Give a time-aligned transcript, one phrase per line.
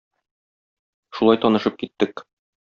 [1.19, 2.25] Шулай танышып киттек.